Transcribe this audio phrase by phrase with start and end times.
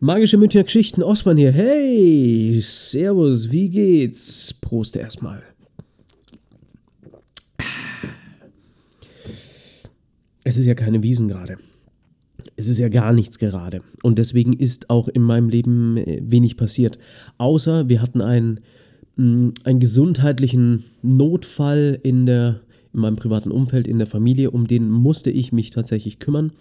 [0.00, 1.52] Magische Münchner Geschichten, Osman hier.
[1.52, 4.52] Hey, Servus, wie geht's?
[4.60, 5.42] Prost erstmal.
[10.42, 11.58] Es ist ja keine Wiesen gerade.
[12.56, 13.82] Es ist ja gar nichts gerade.
[14.02, 16.98] Und deswegen ist auch in meinem Leben äh, wenig passiert.
[17.38, 18.60] Außer wir hatten einen,
[19.16, 22.60] mm, einen gesundheitlichen Notfall in, der,
[22.92, 24.50] in meinem privaten Umfeld, in der Familie.
[24.50, 26.52] Um den musste ich mich tatsächlich kümmern.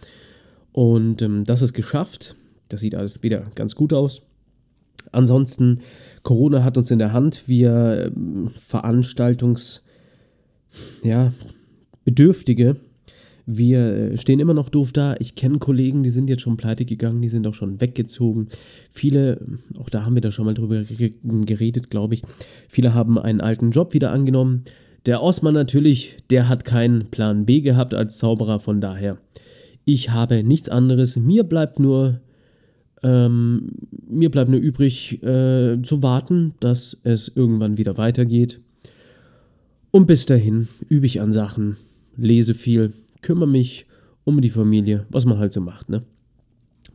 [0.71, 2.35] Und ähm, das ist geschafft.
[2.73, 4.23] Das sieht alles wieder ganz gut aus.
[5.11, 5.81] Ansonsten,
[6.23, 7.43] Corona hat uns in der Hand.
[7.45, 9.85] Wir ähm, Veranstaltungs,
[11.03, 11.31] ja,
[13.45, 15.15] wir äh, stehen immer noch doof da.
[15.19, 18.47] Ich kenne Kollegen, die sind jetzt schon pleite gegangen, die sind auch schon weggezogen.
[18.89, 19.39] Viele,
[19.77, 20.81] auch da haben wir da schon mal drüber
[21.45, 22.23] geredet, glaube ich.
[22.67, 24.63] Viele haben einen alten Job wieder angenommen.
[25.05, 29.19] Der Osman natürlich, der hat keinen Plan B gehabt als Zauberer, von daher.
[29.85, 31.17] Ich habe nichts anderes.
[31.17, 32.21] Mir bleibt nur
[33.03, 33.69] ähm,
[34.07, 38.61] mir bleibt nur übrig äh, zu warten, dass es irgendwann wieder weitergeht.
[39.91, 41.77] Und bis dahin übe ich an Sachen,
[42.17, 43.85] lese viel, kümmere mich
[44.23, 46.03] um die Familie, was man halt so macht, ne?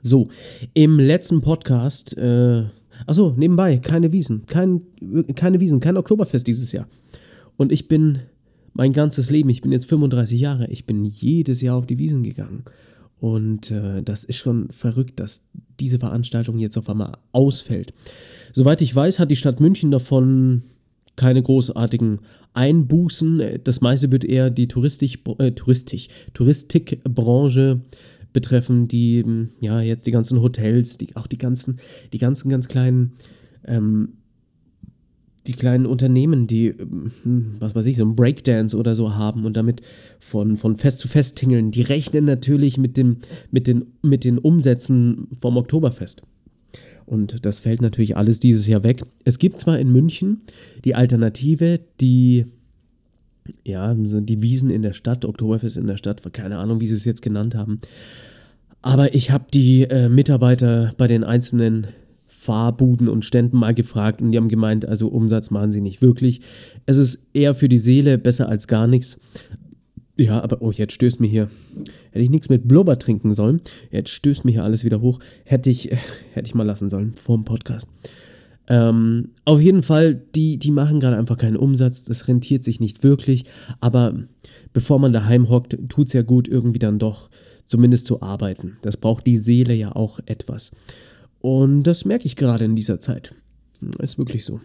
[0.03, 0.29] So,
[0.75, 2.65] im letzten Podcast, äh,
[3.07, 4.83] achso, nebenbei, keine Wiesen, kein,
[5.35, 6.89] keine Wiesen, kein Oktoberfest dieses Jahr.
[7.57, 8.21] Und ich bin
[8.73, 12.23] mein ganzes Leben, ich bin jetzt 35 Jahre, ich bin jedes Jahr auf die Wiesen
[12.23, 12.65] gegangen.
[13.21, 15.49] Und äh, das ist schon verrückt, dass
[15.81, 17.93] diese Veranstaltung jetzt auf einmal ausfällt.
[18.53, 20.63] Soweit ich weiß, hat die Stadt München davon
[21.17, 22.21] keine großartigen
[22.55, 23.61] Einbußen.
[23.65, 27.81] Das meiste wird eher die Touristik, äh, Touristik, Touristikbranche
[28.33, 29.25] betreffen, die
[29.61, 31.81] ja jetzt die ganzen Hotels, die, auch die ganzen,
[32.13, 33.13] die ganzen ganz kleinen
[33.65, 34.18] ähm,
[35.49, 39.57] die kleinen Unternehmen, die, hm, was weiß ich, so ein Breakdance oder so haben und
[39.57, 39.81] damit
[40.19, 43.17] von, von Fest zu Fest tingeln, die rechnen natürlich mit, dem,
[43.51, 46.23] mit, den, mit den Umsätzen vom Oktoberfest.
[47.07, 49.03] Und das fällt natürlich alles dieses Jahr weg.
[49.25, 50.43] Es gibt zwar in München
[50.85, 52.45] die Alternative, die,
[53.65, 57.07] ja, die Wiesen in der Stadt, Oktoberfest in der Stadt, keine Ahnung, wie sie es
[57.07, 57.81] jetzt genannt haben.
[58.83, 61.89] Aber ich habe die äh, Mitarbeiter bei den einzelnen
[62.49, 66.41] Fahrbuden und Ständen mal gefragt und die haben gemeint, also Umsatz machen sie nicht wirklich.
[66.87, 69.21] Es ist eher für die Seele besser als gar nichts.
[70.17, 71.51] Ja, aber oh, jetzt stößt mir hier.
[72.11, 73.61] Hätte ich nichts mit Blubber trinken sollen.
[73.91, 75.19] Jetzt stößt mir hier alles wieder hoch.
[75.45, 75.91] Hätte ich,
[76.33, 77.87] hätte ich mal lassen sollen vor dem Podcast.
[78.67, 82.05] Ähm, auf jeden Fall, die, die machen gerade einfach keinen Umsatz.
[82.05, 83.45] Das rentiert sich nicht wirklich.
[83.83, 84.15] Aber
[84.73, 87.29] bevor man daheim hockt, tut es ja gut, irgendwie dann doch
[87.67, 88.79] zumindest zu arbeiten.
[88.81, 90.73] Das braucht die Seele ja auch etwas.
[91.41, 93.35] Und das merke ich gerade in dieser Zeit.
[94.01, 94.61] Ist wirklich so.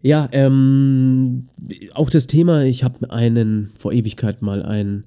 [0.00, 1.48] Ja, ähm,
[1.94, 5.04] auch das Thema, ich habe einen, vor Ewigkeit mal einen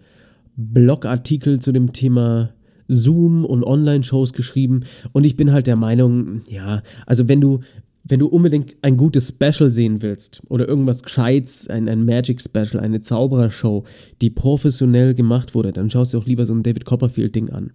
[0.57, 2.53] Blogartikel zu dem Thema
[2.89, 4.83] Zoom und Online-Shows geschrieben
[5.13, 7.61] und ich bin halt der Meinung, ja, also wenn du,
[8.03, 12.99] wenn du unbedingt ein gutes Special sehen willst oder irgendwas Gescheites, ein, ein Magic-Special, eine
[12.99, 13.85] Zauberershow,
[14.21, 17.71] die professionell gemacht wurde, dann schaust du auch lieber so ein David Copperfield-Ding an,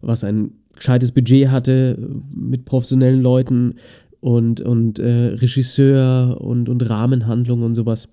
[0.00, 1.98] was ein gescheites Budget hatte
[2.34, 3.74] mit professionellen Leuten
[4.20, 8.08] und, und äh, Regisseur und, und Rahmenhandlung und sowas.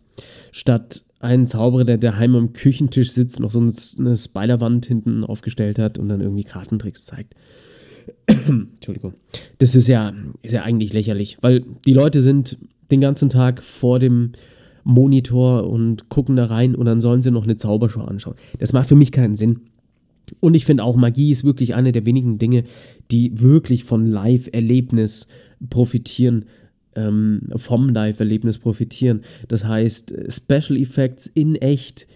[0.52, 6.00] Statt einen Zauberer, der daheim am Küchentisch sitzt, noch so eine Spiderwand hinten aufgestellt hat
[6.00, 7.36] und dann irgendwie Kartentricks zeigt.
[8.28, 9.14] Entschuldigung.
[9.60, 12.58] Das ist ja, ist ja eigentlich lächerlich, weil die Leute sind
[12.90, 14.32] den ganzen Tag vor dem
[14.84, 18.36] Monitor und gucken da rein und dann sollen sie noch eine Zaubershow anschauen.
[18.60, 19.62] Das macht für mich keinen Sinn.
[20.40, 22.64] Und ich finde auch, Magie ist wirklich eine der wenigen Dinge,
[23.12, 25.28] die wirklich von Live-Erlebnis
[25.70, 26.46] profitieren,
[26.96, 29.22] ähm, vom Live-Erlebnis profitieren.
[29.48, 32.08] Das heißt, Special Effects in echt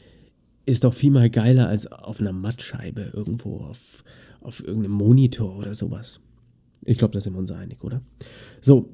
[0.65, 4.03] ist doch viel mal geiler als auf einer Mattscheibe irgendwo auf,
[4.41, 6.19] auf irgendeinem Monitor oder sowas.
[6.83, 8.01] Ich glaube, da sind wir uns einig, oder?
[8.61, 8.89] So,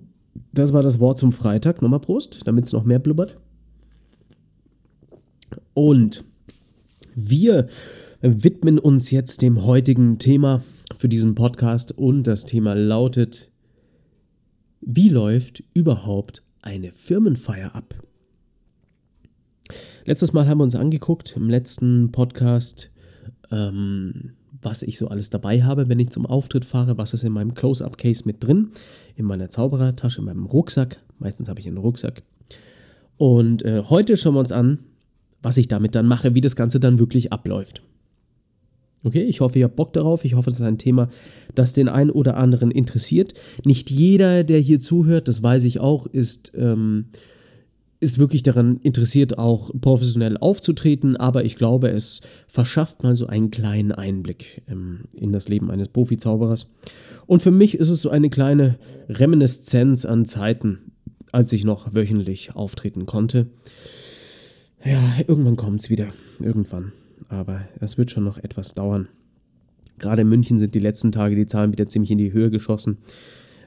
[0.53, 1.81] das war das Wort zum Freitag.
[1.81, 3.37] Nochmal Prost, damit es noch mehr blubbert.
[5.73, 6.23] Und
[7.15, 7.67] wir
[8.21, 10.63] widmen uns jetzt dem heutigen Thema
[10.95, 13.49] für diesen Podcast und das Thema lautet,
[14.81, 17.95] wie läuft überhaupt eine Firmenfeier ab?
[20.05, 22.91] Letztes Mal haben wir uns angeguckt, im letzten Podcast,
[23.49, 27.31] ähm, was ich so alles dabei habe, wenn ich zum Auftritt fahre, was ist in
[27.31, 28.69] meinem Close-Up-Case mit drin,
[29.15, 30.99] in meiner Zauberertasche, in meinem Rucksack.
[31.17, 32.21] Meistens habe ich einen Rucksack.
[33.17, 34.79] Und äh, heute schauen wir uns an,
[35.41, 37.81] was ich damit dann mache, wie das Ganze dann wirklich abläuft.
[39.03, 40.25] Okay, ich hoffe, ihr habt Bock darauf.
[40.25, 41.09] Ich hoffe, das ist ein Thema,
[41.55, 43.33] das den einen oder anderen interessiert.
[43.65, 47.05] Nicht jeder, der hier zuhört, das weiß ich auch, ist, ähm,
[47.99, 51.17] ist wirklich daran interessiert, auch professionell aufzutreten.
[51.17, 55.87] Aber ich glaube, es verschafft mal so einen kleinen Einblick ähm, in das Leben eines
[55.87, 56.67] Profizauberers.
[57.25, 58.77] Und für mich ist es so eine kleine
[59.09, 60.91] Reminiszenz an Zeiten,
[61.31, 63.47] als ich noch wöchentlich auftreten konnte.
[64.85, 66.07] Ja, irgendwann kommt es wieder.
[66.39, 66.91] Irgendwann.
[67.29, 69.07] Aber es wird schon noch etwas dauern.
[69.99, 72.97] Gerade in München sind die letzten Tage die Zahlen wieder ziemlich in die Höhe geschossen.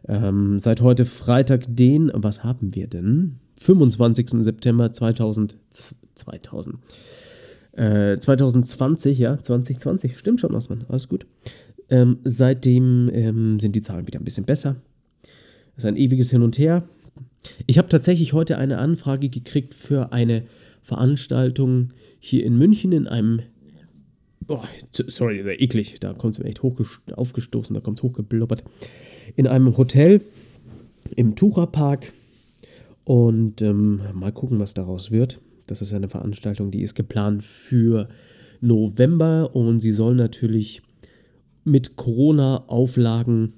[0.07, 3.37] Ähm, seit heute Freitag, den, was haben wir denn?
[3.61, 4.31] 25.
[4.43, 5.57] September 2000,
[6.15, 6.79] 2000,
[7.73, 11.27] äh, 2020, ja, 2020, stimmt schon, Osman, alles gut.
[11.89, 14.77] Ähm, seitdem ähm, sind die Zahlen wieder ein bisschen besser.
[15.75, 16.85] Das ist ein ewiges Hin und Her.
[17.67, 20.45] Ich habe tatsächlich heute eine Anfrage gekriegt für eine
[20.85, 21.89] Veranstaltung
[22.19, 23.41] hier in München in einem.
[24.47, 24.61] Oh,
[24.93, 28.63] sorry, eklig, da kommt es mir echt aufgestoßen, da kommt es hochgeblubbert.
[29.35, 30.21] In einem Hotel
[31.17, 32.13] im Tucherpark
[33.05, 35.41] und ähm, mal gucken, was daraus wird.
[35.67, 38.09] Das ist eine Veranstaltung, die ist geplant für
[38.61, 40.83] November und sie soll natürlich
[41.65, 43.55] mit Corona-Auflagen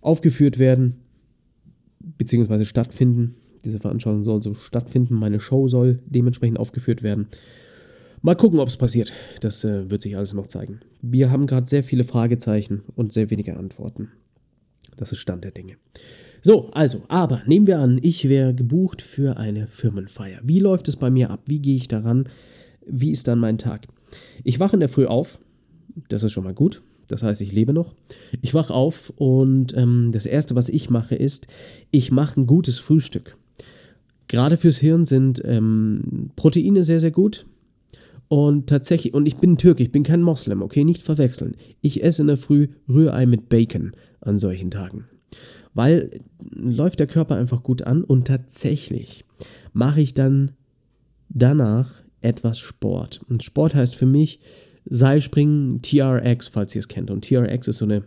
[0.00, 0.96] aufgeführt werden,
[2.18, 3.36] beziehungsweise stattfinden.
[3.66, 5.14] Diese Veranstaltung soll so stattfinden.
[5.14, 7.26] Meine Show soll dementsprechend aufgeführt werden.
[8.22, 9.12] Mal gucken, ob es passiert.
[9.40, 10.80] Das äh, wird sich alles noch zeigen.
[11.02, 14.12] Wir haben gerade sehr viele Fragezeichen und sehr wenige Antworten.
[14.96, 15.76] Das ist Stand der Dinge.
[16.42, 20.40] So, also, aber nehmen wir an, ich wäre gebucht für eine Firmenfeier.
[20.44, 21.42] Wie läuft es bei mir ab?
[21.46, 22.28] Wie gehe ich daran?
[22.86, 23.86] Wie ist dann mein Tag?
[24.44, 25.40] Ich wache in der Früh auf.
[26.08, 26.82] Das ist schon mal gut.
[27.08, 27.94] Das heißt, ich lebe noch.
[28.42, 31.46] Ich wache auf und ähm, das Erste, was ich mache, ist,
[31.90, 33.36] ich mache ein gutes Frühstück.
[34.28, 37.46] Gerade fürs Hirn sind ähm, Proteine sehr, sehr gut.
[38.28, 41.56] Und tatsächlich, und ich bin Türk, ich bin kein Moslem, okay, nicht verwechseln.
[41.80, 45.04] Ich esse in der Früh Rührei mit Bacon an solchen Tagen.
[45.74, 49.24] Weil läuft der Körper einfach gut an und tatsächlich
[49.72, 50.52] mache ich dann
[51.28, 53.20] danach etwas Sport.
[53.28, 54.40] Und Sport heißt für mich
[54.86, 57.10] Seilspringen, TRX, falls ihr es kennt.
[57.10, 58.04] Und TRX ist so eine,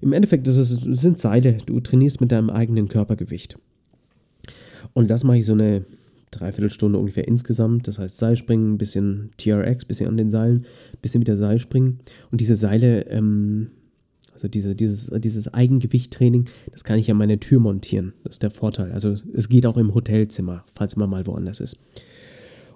[0.00, 1.58] im Endeffekt es, sind Seile.
[1.66, 3.58] Du trainierst mit deinem eigenen Körpergewicht.
[4.92, 5.84] Und das mache ich so eine
[6.30, 7.88] Dreiviertelstunde ungefähr insgesamt.
[7.88, 10.58] Das heißt Seilspringen, ein bisschen TRX, ein bisschen an den Seilen,
[10.92, 12.00] ein bisschen wieder Seilspringen.
[12.30, 13.70] Und diese Seile, ähm,
[14.32, 18.12] also diese, dieses, dieses Eigengewichttraining, das kann ich an meine Tür montieren.
[18.24, 18.92] Das ist der Vorteil.
[18.92, 21.76] Also es geht auch im Hotelzimmer, falls man mal woanders ist.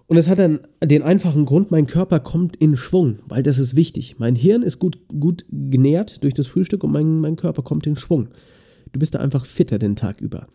[0.07, 3.75] Und es hat dann den einfachen Grund, mein Körper kommt in Schwung, weil das ist
[3.75, 4.17] wichtig.
[4.19, 7.97] Mein Hirn ist gut, gut genährt durch das Frühstück und mein, mein Körper kommt in
[7.97, 8.29] Schwung.
[8.95, 10.47] Du bist da einfach fitter den Tag über.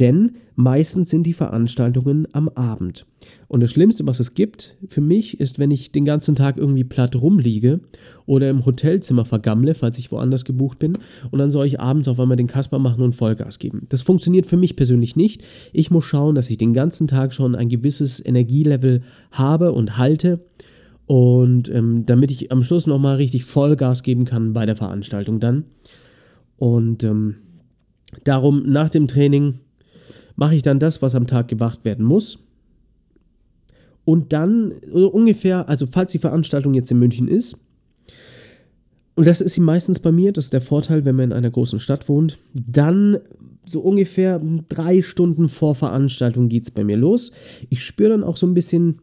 [0.00, 3.06] Denn meistens sind die Veranstaltungen am Abend.
[3.46, 6.82] Und das Schlimmste, was es gibt für mich, ist, wenn ich den ganzen Tag irgendwie
[6.82, 7.78] platt rumliege
[8.26, 10.98] oder im Hotelzimmer vergammle, falls ich woanders gebucht bin,
[11.30, 13.86] und dann soll ich abends auf einmal den Kasper machen und Vollgas geben.
[13.90, 15.44] Das funktioniert für mich persönlich nicht.
[15.72, 20.44] Ich muss schauen, dass ich den ganzen Tag schon ein gewisses Energielevel habe und halte.
[21.06, 25.66] Und ähm, damit ich am Schluss nochmal richtig Vollgas geben kann bei der Veranstaltung dann.
[26.56, 27.36] Und ähm,
[28.24, 29.60] Darum, nach dem Training
[30.36, 32.38] mache ich dann das, was am Tag gemacht werden muss.
[34.04, 37.56] Und dann also ungefähr, also falls die Veranstaltung jetzt in München ist,
[39.16, 41.50] und das ist sie meistens bei mir, das ist der Vorteil, wenn man in einer
[41.50, 43.18] großen Stadt wohnt, dann
[43.64, 47.32] so ungefähr drei Stunden vor Veranstaltung geht es bei mir los.
[47.70, 49.00] Ich spüre dann auch so ein bisschen,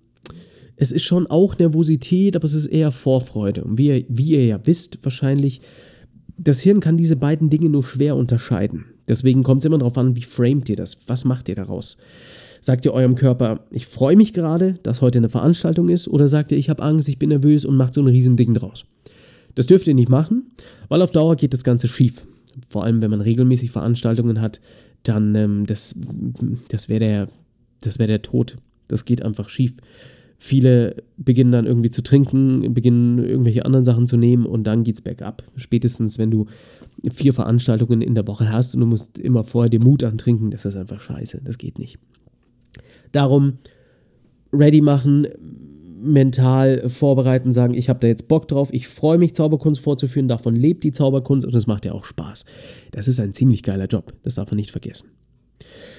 [0.75, 3.63] es ist schon auch Nervosität, aber es ist eher Vorfreude.
[3.63, 5.61] Und wie ihr, wie ihr ja wisst, wahrscheinlich,
[6.37, 8.85] das Hirn kann diese beiden Dinge nur schwer unterscheiden.
[9.07, 10.99] Deswegen kommt es immer darauf an, wie framet ihr das?
[11.07, 11.97] Was macht ihr daraus?
[12.61, 16.51] Sagt ihr eurem Körper, ich freue mich gerade, dass heute eine Veranstaltung ist, oder sagt
[16.51, 18.85] ihr, ich habe Angst, ich bin nervös und macht so ein Riesending draus?
[19.55, 20.51] Das dürft ihr nicht machen,
[20.87, 22.27] weil auf Dauer geht das Ganze schief.
[22.69, 24.61] Vor allem, wenn man regelmäßig Veranstaltungen hat,
[25.03, 25.95] dann ähm, das,
[26.69, 27.27] das wäre der,
[27.97, 28.57] wär der Tod.
[28.87, 29.75] Das geht einfach schief.
[30.43, 35.03] Viele beginnen dann irgendwie zu trinken, beginnen irgendwelche anderen Sachen zu nehmen und dann geht's
[35.03, 35.43] bergab.
[35.55, 36.47] Spätestens, wenn du
[37.11, 40.65] vier Veranstaltungen in der Woche hast und du musst immer vorher den Mut antrinken, das
[40.65, 41.41] ist einfach scheiße.
[41.43, 41.99] Das geht nicht.
[43.11, 43.59] Darum
[44.51, 45.27] ready machen,
[46.01, 50.55] mental vorbereiten, sagen, ich habe da jetzt Bock drauf, ich freue mich, Zauberkunst vorzuführen, davon
[50.55, 52.45] lebt die Zauberkunst und es macht ja auch Spaß.
[52.89, 55.09] Das ist ein ziemlich geiler Job, das darf man nicht vergessen.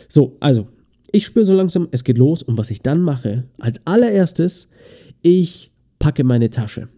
[0.09, 0.67] So, also
[1.13, 4.71] ich spüre so langsam, es geht los und was ich dann mache, als allererstes,
[5.21, 6.89] ich packe meine Tasche.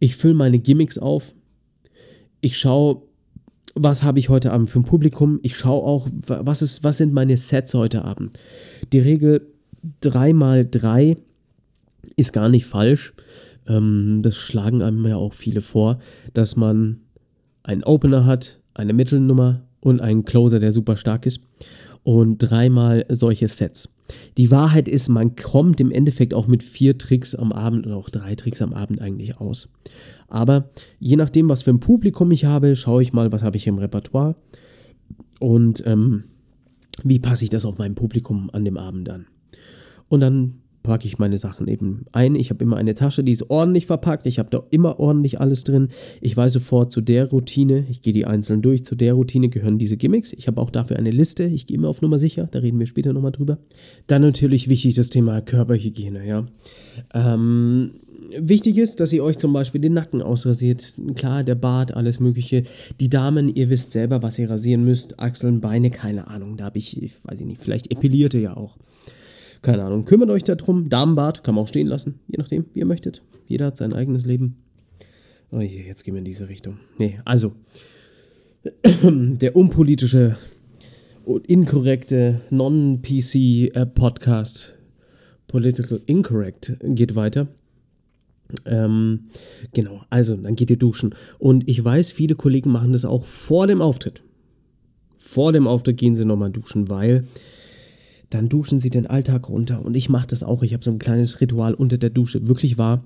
[0.00, 1.32] Ich fülle meine Gimmicks auf.
[2.40, 3.02] Ich schaue,
[3.74, 5.38] was habe ich heute Abend für ein Publikum.
[5.42, 8.38] Ich schaue auch, was, ist, was sind meine Sets heute Abend.
[8.92, 9.46] Die Regel
[10.02, 11.16] 3x3
[12.16, 13.14] ist gar nicht falsch.
[13.68, 16.00] Ähm, das schlagen einem ja auch viele vor,
[16.34, 17.00] dass man
[17.62, 21.40] einen Opener hat, eine Mittelnummer und einen Closer, der super stark ist
[22.04, 23.94] und dreimal solche Sets.
[24.36, 28.10] Die Wahrheit ist, man kommt im Endeffekt auch mit vier Tricks am Abend oder auch
[28.10, 29.72] drei Tricks am Abend eigentlich aus.
[30.28, 33.66] Aber je nachdem, was für ein Publikum ich habe, schaue ich mal, was habe ich
[33.66, 34.34] im Repertoire
[35.40, 36.24] und ähm,
[37.02, 39.26] wie passe ich das auf mein Publikum an dem Abend an.
[40.08, 42.34] Und dann packe ich meine Sachen eben ein.
[42.34, 44.26] Ich habe immer eine Tasche, die ist ordentlich verpackt.
[44.26, 45.88] Ich habe da immer ordentlich alles drin.
[46.20, 49.78] Ich weiß sofort zu der Routine, ich gehe die einzeln durch, zu der Routine gehören
[49.78, 50.32] diese Gimmicks.
[50.32, 51.44] Ich habe auch dafür eine Liste.
[51.44, 53.58] Ich gehe immer auf Nummer sicher, da reden wir später nochmal drüber.
[54.06, 56.46] Dann natürlich wichtig das Thema Körperhygiene, ja.
[57.14, 57.92] Ähm,
[58.38, 60.96] wichtig ist, dass ihr euch zum Beispiel den Nacken ausrasiert.
[61.14, 62.64] Klar, der Bart, alles Mögliche.
[63.00, 65.20] Die Damen, ihr wisst selber, was ihr rasieren müsst.
[65.20, 66.56] Achseln, Beine, keine Ahnung.
[66.56, 68.76] Da habe ich, ich weiß ich nicht, vielleicht epilierte ja auch.
[69.62, 70.04] Keine Ahnung.
[70.04, 70.88] Kümmert euch darum.
[70.88, 73.22] Damenbart kann man auch stehen lassen, je nachdem, wie ihr möchtet.
[73.46, 74.56] Jeder hat sein eigenes Leben.
[75.50, 76.78] Oh je, jetzt gehen wir in diese Richtung.
[76.98, 77.52] Nee, also.
[79.04, 80.36] Der unpolitische
[81.24, 84.78] und inkorrekte Non-PC-Podcast
[85.52, 87.46] Political Incorrect geht weiter.
[88.64, 89.28] Ähm,
[89.74, 91.14] genau, also dann geht ihr duschen.
[91.38, 94.22] Und ich weiß, viele Kollegen machen das auch vor dem Auftritt.
[95.18, 97.24] Vor dem Auftritt gehen sie nochmal duschen, weil
[98.34, 99.84] dann duschen sie den Alltag runter.
[99.84, 100.62] Und ich mache das auch.
[100.62, 103.04] Ich habe so ein kleines Ritual unter der Dusche, wirklich wahr.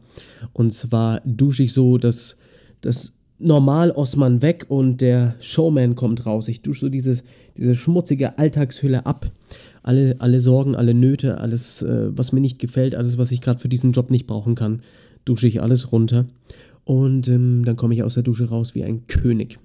[0.52, 2.38] Und zwar dusche ich so, dass
[2.80, 6.49] das normal Osman weg und der Showman kommt raus.
[6.49, 7.25] Ich dusche so dieses,
[7.56, 9.30] diese schmutzige Alltagshülle ab.
[9.83, 13.61] Alle, alle Sorgen, alle Nöte, alles, äh, was mir nicht gefällt, alles, was ich gerade
[13.61, 14.83] für diesen Job nicht brauchen kann,
[15.25, 16.26] dusche ich alles runter.
[16.85, 19.59] Und ähm, dann komme ich aus der Dusche raus wie ein König.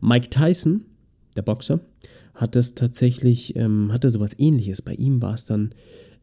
[0.00, 0.82] Mike Tyson,
[1.36, 1.80] der Boxer,
[2.36, 4.82] hat das tatsächlich, ähm, hatte sowas ähnliches.
[4.82, 5.74] Bei ihm war es dann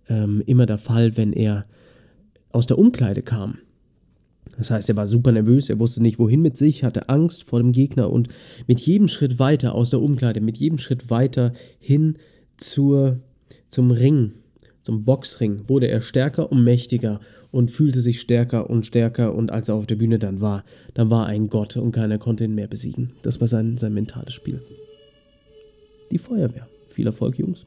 [0.07, 1.65] ähm, immer der Fall, wenn er
[2.51, 3.57] aus der Umkleide kam.
[4.57, 7.59] Das heißt, er war super nervös, er wusste nicht, wohin mit sich, hatte Angst vor
[7.59, 8.27] dem Gegner und
[8.67, 12.17] mit jedem Schritt weiter aus der Umkleide, mit jedem Schritt weiter hin
[12.57, 13.19] zur,
[13.67, 14.33] zum Ring,
[14.81, 19.69] zum Boxring, wurde er stärker und mächtiger und fühlte sich stärker und stärker und als
[19.69, 22.53] er auf der Bühne dann war, dann war er ein Gott und keiner konnte ihn
[22.53, 23.13] mehr besiegen.
[23.23, 24.61] Das war sein, sein mentales Spiel
[26.11, 26.67] die Feuerwehr.
[26.87, 27.65] Viel Erfolg, Jungs.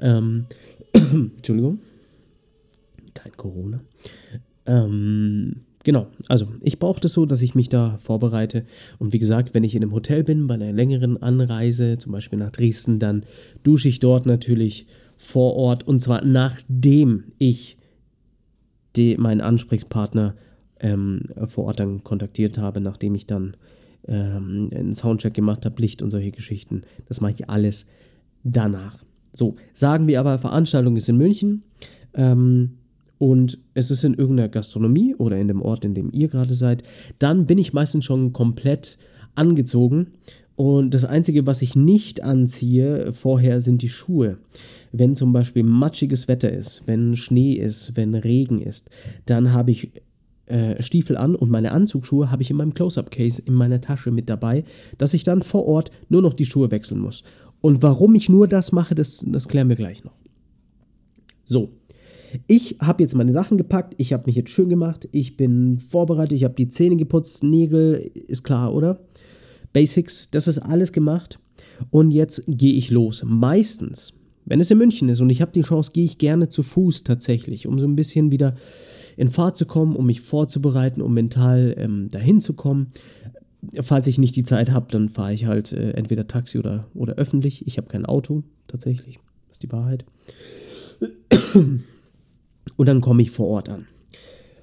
[0.00, 0.46] Ähm,
[0.92, 1.80] Entschuldigung.
[3.14, 3.80] Kein Corona.
[4.66, 8.64] Ähm, genau, also ich brauche das so, dass ich mich da vorbereite.
[8.98, 12.38] Und wie gesagt, wenn ich in einem Hotel bin, bei einer längeren Anreise, zum Beispiel
[12.38, 13.24] nach Dresden, dann
[13.62, 14.86] dusche ich dort natürlich
[15.16, 15.86] vor Ort.
[15.86, 17.76] Und zwar nachdem ich
[18.96, 20.34] die, meinen Ansprechpartner
[20.80, 23.56] ähm, vor Ort dann kontaktiert habe, nachdem ich dann
[24.08, 26.82] ähm, einen Soundcheck gemacht habe, Licht und solche Geschichten.
[27.06, 27.86] Das mache ich alles
[28.44, 28.96] danach.
[29.32, 31.62] So, sagen wir aber, Veranstaltung ist in München
[32.14, 32.78] ähm,
[33.18, 36.82] und es ist in irgendeiner Gastronomie oder in dem Ort, in dem ihr gerade seid,
[37.18, 38.98] dann bin ich meistens schon komplett
[39.34, 40.08] angezogen
[40.58, 44.38] und das Einzige, was ich nicht anziehe vorher, sind die Schuhe.
[44.90, 48.90] Wenn zum Beispiel matschiges Wetter ist, wenn Schnee ist, wenn Regen ist,
[49.24, 49.92] dann habe ich
[50.48, 54.28] äh, Stiefel an und meine Anzugsschuhe habe ich in meinem Close-Up-Case in meiner Tasche mit
[54.28, 54.64] dabei,
[54.96, 57.22] dass ich dann vor Ort nur noch die Schuhe wechseln muss.
[57.60, 60.14] Und warum ich nur das mache, das, das klären wir gleich noch.
[61.44, 61.70] So,
[62.46, 66.32] ich habe jetzt meine Sachen gepackt, ich habe mich jetzt schön gemacht, ich bin vorbereitet,
[66.32, 69.00] ich habe die Zähne geputzt, Nägel, ist klar, oder?
[69.72, 71.38] Basics, das ist alles gemacht.
[71.90, 73.22] Und jetzt gehe ich los.
[73.24, 74.14] Meistens,
[74.44, 77.04] wenn es in München ist und ich habe die Chance, gehe ich gerne zu Fuß
[77.04, 78.56] tatsächlich, um so ein bisschen wieder
[79.18, 82.92] in Fahrt zu kommen, um mich vorzubereiten, um mental ähm, dahin zu kommen.
[83.82, 87.14] Falls ich nicht die Zeit habe, dann fahre ich halt äh, entweder Taxi oder, oder
[87.14, 87.66] öffentlich.
[87.66, 89.18] Ich habe kein Auto, tatsächlich.
[89.48, 90.04] Das ist die Wahrheit.
[92.76, 93.86] Und dann komme ich vor Ort an.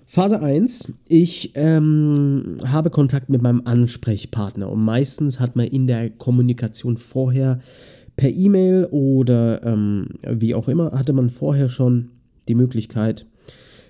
[0.05, 6.11] Phase 1, ich ähm, habe Kontakt mit meinem Ansprechpartner und meistens hat man in der
[6.11, 7.59] Kommunikation vorher
[8.15, 12.11] per E-Mail oder ähm, wie auch immer, hatte man vorher schon
[12.47, 13.25] die Möglichkeit,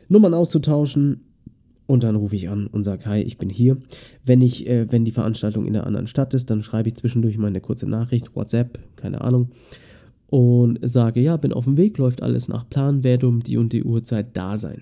[0.09, 1.21] Nummern auszutauschen.
[1.87, 3.77] Und dann rufe ich an und sage, hi, ich bin hier.
[4.23, 7.37] Wenn, ich, äh, wenn die Veranstaltung in einer anderen Stadt ist, dann schreibe ich zwischendurch
[7.37, 9.49] mal eine kurze Nachricht, WhatsApp, keine Ahnung.
[10.27, 13.71] Und sage, ja, bin auf dem Weg, läuft alles nach Plan, werde um die und
[13.71, 14.81] die Uhrzeit da sein.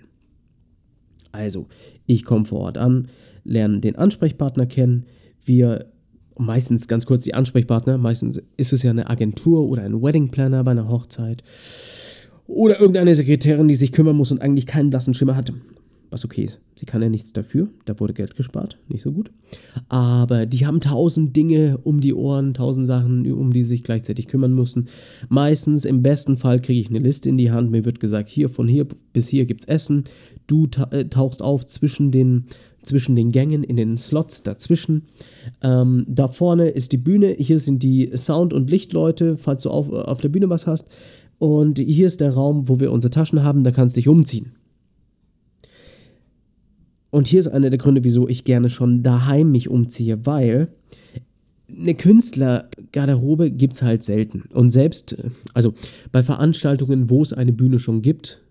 [1.33, 1.67] Also,
[2.05, 3.09] ich komme vor Ort an,
[3.43, 5.05] lerne den Ansprechpartner kennen.
[5.43, 5.87] Wir,
[6.37, 10.63] meistens ganz kurz die Ansprechpartner, meistens ist es ja eine Agentur oder ein Wedding Planner
[10.63, 11.43] bei einer Hochzeit
[12.53, 15.51] oder irgendeine Sekretärin, die sich kümmern muss und eigentlich keinen blassen Schimmer hat.
[16.11, 16.59] Was okay ist.
[16.75, 17.69] Sie kann ja nichts dafür.
[17.85, 18.77] Da wurde Geld gespart.
[18.87, 19.31] Nicht so gut.
[19.89, 24.27] Aber die haben tausend Dinge um die Ohren, tausend Sachen, um die sie sich gleichzeitig
[24.27, 24.89] kümmern müssen.
[25.29, 27.71] Meistens, im besten Fall, kriege ich eine Liste in die Hand.
[27.71, 30.03] Mir wird gesagt, hier, von hier bis hier gibt es Essen.
[30.45, 32.45] Du äh, tauchst auf zwischen den
[32.83, 35.03] zwischen den Gängen, in den Slots dazwischen.
[35.61, 39.89] Ähm, da vorne ist die Bühne, hier sind die Sound- und Lichtleute, falls du auf,
[39.89, 40.89] auf der Bühne was hast.
[41.39, 44.53] Und hier ist der Raum, wo wir unsere Taschen haben, da kannst du dich umziehen.
[47.09, 50.69] Und hier ist einer der Gründe, wieso ich gerne schon daheim mich umziehe, weil
[51.69, 54.43] eine Künstlergarderobe gibt es halt selten.
[54.53, 55.17] Und selbst,
[55.53, 55.73] also
[56.11, 58.41] bei Veranstaltungen, wo es eine Bühne schon gibt,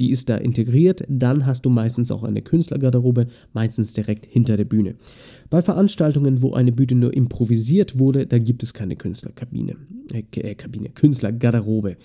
[0.00, 4.64] die ist da integriert, dann hast du meistens auch eine Künstlergarderobe, meistens direkt hinter der
[4.64, 4.96] Bühne.
[5.50, 9.76] Bei Veranstaltungen, wo eine Bühne nur improvisiert wurde, da gibt es keine Künstlerkabine,
[10.12, 11.96] äh, äh, Kabine, Künstlergarderobe.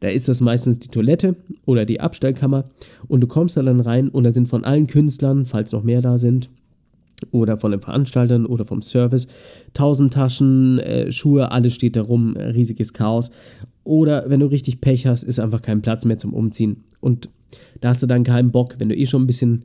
[0.00, 2.70] Da ist das meistens die Toilette oder die Abstellkammer
[3.06, 6.02] und du kommst da dann rein und da sind von allen Künstlern, falls noch mehr
[6.02, 6.50] da sind,
[7.30, 9.26] oder von den Veranstaltern oder vom Service.
[9.72, 13.30] Tausend Taschen, äh, Schuhe, alles steht da rum, riesiges Chaos.
[13.84, 16.84] Oder wenn du richtig Pech hast, ist einfach kein Platz mehr zum Umziehen.
[17.00, 17.30] Und
[17.80, 19.64] da hast du dann keinen Bock, wenn du eh schon ein bisschen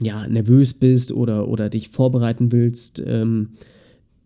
[0.00, 3.02] ja, nervös bist oder, oder dich vorbereiten willst.
[3.04, 3.50] Ähm,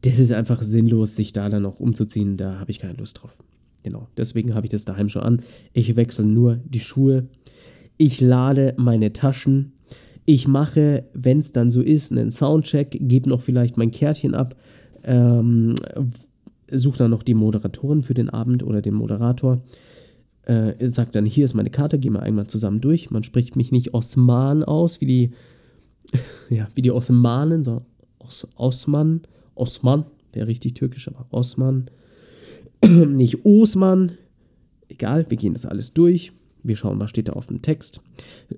[0.02, 2.36] das ist einfach sinnlos, sich da dann noch umzuziehen.
[2.36, 3.42] Da habe ich keine Lust drauf.
[3.82, 5.40] Genau, deswegen habe ich das daheim schon an.
[5.72, 7.28] Ich wechsle nur die Schuhe.
[7.96, 9.72] Ich lade meine Taschen.
[10.24, 14.56] Ich mache, wenn es dann so ist, einen Soundcheck, gebe noch vielleicht mein Kärtchen ab,
[15.04, 15.76] ähm,
[16.68, 19.62] suche dann noch die Moderatorin für den Abend oder den Moderator
[20.46, 23.10] äh, sagt dann, hier ist meine Karte, gehen wir einmal zusammen durch.
[23.10, 25.30] Man spricht mich nicht Osman aus, wie die,
[26.50, 27.84] ja, wie die Osmanen, sondern
[28.18, 29.22] Os Osman,
[29.54, 31.90] Osman, wäre richtig türkisch, aber Osman,
[32.86, 34.12] nicht Osman.
[34.88, 36.32] Egal, wir gehen das alles durch.
[36.62, 38.00] Wir schauen, was steht da auf dem Text.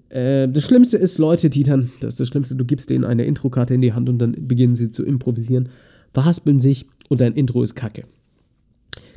[0.09, 3.25] Äh, das Schlimmste ist Leute, die dann, das ist das Schlimmste, du gibst denen eine
[3.25, 5.68] Introkarte in die Hand und dann beginnen sie zu improvisieren,
[6.12, 8.04] verhaspeln sich und dein Intro ist kacke.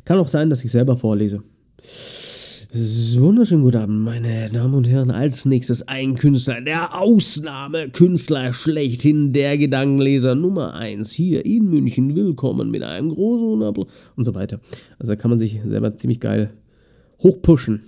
[0.04, 1.42] Kann auch sein, dass ich selber vorlese.
[2.74, 5.10] Wunderschönen guten Abend, meine Damen und Herren.
[5.10, 12.14] Als nächstes ein Künstler, der Ausnahmekünstler schlechthin, der Gedankenleser Nummer 1 hier in München.
[12.14, 14.58] Willkommen mit einem großen Applaus und so weiter.
[14.98, 16.54] Also da kann man sich selber ziemlich geil
[17.22, 17.82] hochpushen.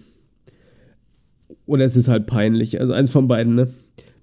[1.65, 2.79] Oder es ist halt peinlich.
[2.79, 3.71] Also eins von beiden, ne?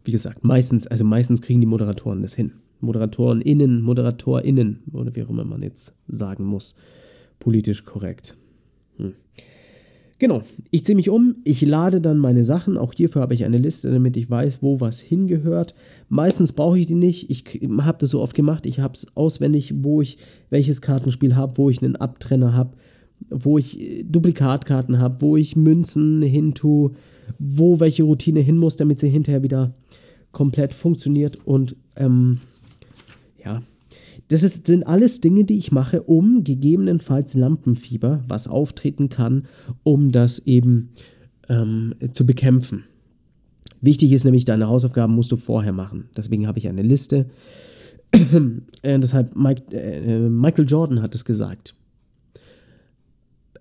[0.03, 2.51] Wie gesagt, meistens, also meistens kriegen die Moderatoren das hin.
[2.82, 6.75] Moderatoren innen, ModeratorInnen, oder wie auch immer man jetzt sagen muss.
[7.39, 8.38] Politisch korrekt.
[8.98, 9.15] Hm.
[10.21, 13.57] Genau, ich ziehe mich um, ich lade dann meine Sachen, auch hierfür habe ich eine
[13.57, 15.73] Liste, damit ich weiß, wo was hingehört.
[16.10, 17.43] Meistens brauche ich die nicht, ich
[17.79, 20.19] habe das so oft gemacht, ich habe es auswendig, wo ich
[20.51, 22.77] welches Kartenspiel habe, wo ich einen Abtrenner habe,
[23.31, 26.91] wo ich äh, Duplikatkarten habe, wo ich Münzen hin tue,
[27.39, 29.73] wo welche Routine hin muss, damit sie hinterher wieder
[30.31, 32.41] komplett funktioniert und ähm,
[33.43, 33.63] ja,
[34.32, 39.44] das ist, sind alles Dinge, die ich mache, um gegebenenfalls Lampenfieber, was auftreten kann,
[39.84, 40.91] um das eben
[41.50, 42.86] ähm, zu bekämpfen.
[43.82, 46.08] Wichtig ist nämlich, deine Hausaufgaben musst du vorher machen.
[46.15, 47.30] Deswegen habe ich eine Liste.
[48.13, 51.76] äh, deshalb, Mike, äh, Michael Jordan hat es gesagt.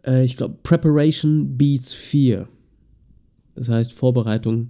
[0.07, 2.49] Äh, ich glaube, Preparation beats fear.
[3.57, 4.69] Das heißt, Vorbereitung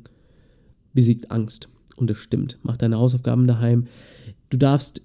[0.94, 1.68] besiegt Angst.
[1.96, 2.58] Und das stimmt.
[2.62, 3.86] Mach deine Hausaufgaben daheim.
[4.48, 5.02] Du darfst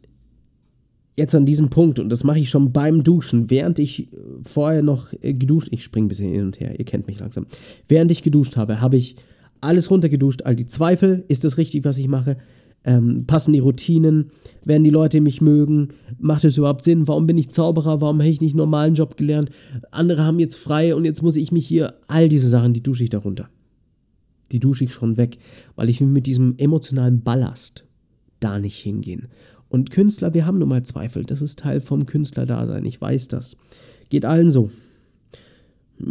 [1.15, 4.83] jetzt an diesem Punkt, und das mache ich schon beim Duschen, während ich äh, vorher
[4.83, 7.47] noch äh, geduscht, ich springe ein bisschen hin und her, ihr kennt mich langsam,
[7.87, 9.15] während ich geduscht habe, habe ich
[9.61, 12.37] alles runtergeduscht, all die Zweifel, ist das richtig, was ich mache,
[12.83, 14.31] ähm, passen die Routinen,
[14.63, 18.29] werden die Leute mich mögen, macht es überhaupt Sinn, warum bin ich Zauberer, warum habe
[18.29, 19.49] ich nicht einen normalen Job gelernt,
[19.91, 23.03] andere haben jetzt frei und jetzt muss ich mich hier, all diese Sachen, die dusche
[23.03, 23.49] ich darunter.
[24.51, 25.39] Die dusche ich schon weg,
[25.75, 27.85] weil ich will mit diesem emotionalen Ballast
[28.39, 29.27] da nicht hingehen.
[29.75, 31.25] Und Künstler, wir haben nun mal Zweifel.
[31.25, 32.85] Das ist Teil vom Künstlerdasein.
[32.85, 33.57] Ich weiß das.
[34.07, 34.71] Geht allen so.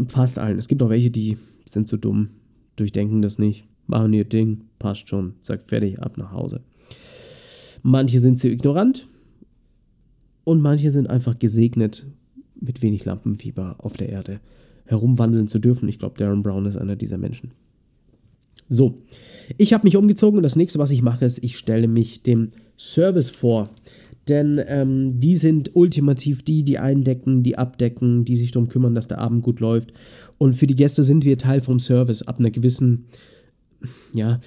[0.09, 0.59] Fast allen.
[0.59, 2.29] Es gibt auch welche, die sind zu dumm,
[2.77, 6.61] durchdenken das nicht, machen ihr Ding, passt schon, zack, fertig, ab nach Hause.
[7.83, 9.09] Manche sind zu ignorant
[10.45, 12.07] und manche sind einfach gesegnet,
[12.61, 14.41] mit wenig Lampenfieber auf der Erde
[14.85, 15.89] herumwandeln zu dürfen.
[15.89, 17.53] Ich glaube, Darren Brown ist einer dieser Menschen.
[18.69, 19.03] So,
[19.57, 22.51] ich habe mich umgezogen und das nächste, was ich mache, ist, ich stelle mich dem
[22.77, 23.71] Service vor.
[24.29, 29.09] Denn ähm, die sind ultimativ die, die eindecken, die abdecken, die sich darum kümmern, dass
[29.09, 29.93] der Abend gut läuft.
[30.39, 33.07] Und für die Gäste sind wir Teil vom Service ab einer gewissen,
[34.15, 34.41] ja,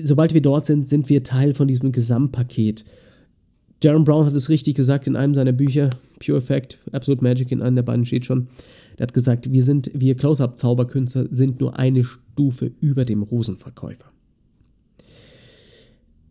[0.00, 2.84] sobald wir dort sind, sind wir Teil von diesem Gesamtpaket.
[3.82, 5.90] Jaron Brown hat es richtig gesagt in einem seiner Bücher,
[6.24, 8.48] Pure Effect, Absolute Magic, in einem der beiden steht schon.
[8.96, 14.06] Er hat gesagt, wir sind, wir Close-Up-Zauberkünstler sind nur eine Stufe über dem Rosenverkäufer.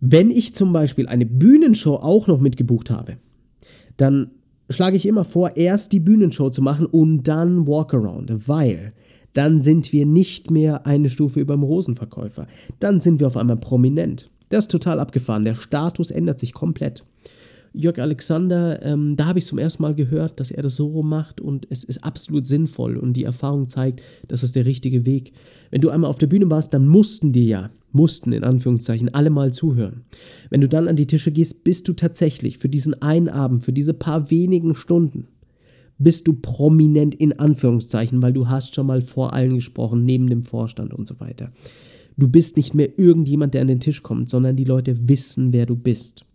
[0.08, 3.18] Wenn ich zum Beispiel eine Bühnenshow auch noch mitgebucht habe,
[3.98, 4.30] dann
[4.70, 8.94] schlage ich immer vor, erst die Bühnenshow zu machen und dann Walkaround, weil
[9.34, 12.46] dann sind wir nicht mehr eine Stufe über dem Rosenverkäufer.
[12.80, 14.28] Dann sind wir auf einmal prominent.
[14.50, 15.44] Das ist total abgefahren.
[15.44, 17.04] Der Status ändert sich komplett.
[17.76, 21.10] Jörg Alexander, ähm, da habe ich zum ersten Mal gehört, dass er das so rum
[21.10, 25.34] macht und es ist absolut sinnvoll und die Erfahrung zeigt, das ist der richtige Weg.
[25.72, 29.30] Wenn du einmal auf der Bühne warst, dann mussten dir ja, mussten in Anführungszeichen, alle
[29.30, 30.06] mal zuhören.
[30.50, 33.74] Wenn du dann an die Tische gehst, bist du tatsächlich für diesen einen Abend, für
[33.74, 35.28] diese paar wenigen Stunden,
[35.98, 40.44] bist du prominent in Anführungszeichen, weil du hast schon mal vor allen gesprochen, neben dem
[40.44, 41.52] Vorstand und so weiter.
[42.18, 45.66] Du bist nicht mehr irgendjemand, der an den Tisch kommt, sondern die Leute wissen, wer
[45.66, 46.26] du bist.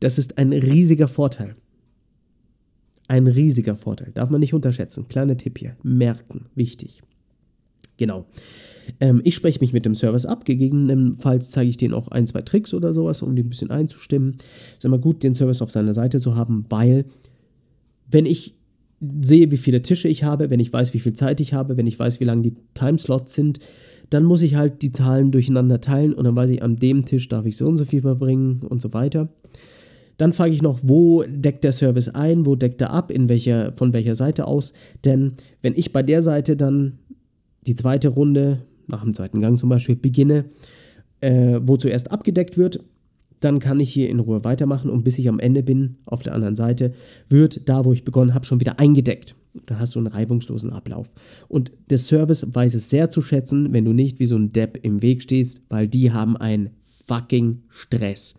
[0.00, 1.54] Das ist ein riesiger Vorteil.
[3.08, 4.12] Ein riesiger Vorteil.
[4.12, 5.08] Darf man nicht unterschätzen.
[5.08, 5.76] Kleiner Tipp hier.
[5.82, 6.46] Merken.
[6.54, 7.02] Wichtig.
[7.96, 8.26] Genau.
[9.00, 10.44] Ähm, ich spreche mich mit dem Service ab.
[10.44, 14.36] Gegebenenfalls zeige ich denen auch ein, zwei Tricks oder sowas, um die ein bisschen einzustimmen.
[14.76, 17.06] Ist immer gut, den Service auf seiner Seite zu haben, weil
[18.10, 18.54] wenn ich
[19.20, 21.86] sehe, wie viele Tische ich habe, wenn ich weiß, wie viel Zeit ich habe, wenn
[21.86, 23.58] ich weiß, wie lang die Timeslots sind,
[24.10, 27.28] dann muss ich halt die Zahlen durcheinander teilen und dann weiß ich, an dem Tisch
[27.28, 29.28] darf ich so und so viel verbringen und so weiter.
[30.18, 33.72] Dann frage ich noch, wo deckt der Service ein, wo deckt er ab, in welcher,
[33.72, 34.74] von welcher Seite aus.
[35.04, 36.98] Denn wenn ich bei der Seite dann
[37.66, 40.44] die zweite Runde, nach dem zweiten Gang zum Beispiel, beginne,
[41.20, 42.80] äh, wo zuerst abgedeckt wird,
[43.40, 46.34] dann kann ich hier in Ruhe weitermachen und bis ich am Ende bin, auf der
[46.34, 46.92] anderen Seite,
[47.28, 49.36] wird da, wo ich begonnen habe, schon wieder eingedeckt.
[49.66, 51.10] Da hast du einen reibungslosen Ablauf.
[51.48, 54.80] Und der Service weiß es sehr zu schätzen, wenn du nicht wie so ein Depp
[54.82, 58.34] im Weg stehst, weil die haben einen fucking Stress.